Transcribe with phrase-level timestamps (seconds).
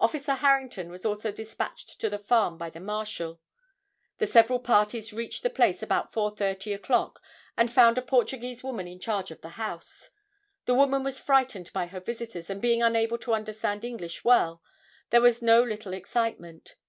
[0.00, 3.40] Officer Harrington was also dispatched to the farm by the Marshal.
[4.18, 7.22] The several parties reached the place about 4:30 o'clock
[7.56, 10.10] and found a Portuguese woman in charge of the house.
[10.64, 14.60] The woman was frightened by her visitors, and being unable to understand English well,
[15.10, 16.74] there was no little excitement.